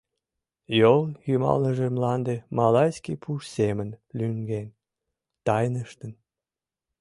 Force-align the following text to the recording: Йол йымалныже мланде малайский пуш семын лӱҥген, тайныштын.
Йол 0.79 1.01
йымалныже 1.29 1.87
мланде 1.95 2.35
малайский 2.57 3.17
пуш 3.23 3.41
семын 3.55 3.89
лӱҥген, 4.17 4.67
тайныштын. 5.45 6.11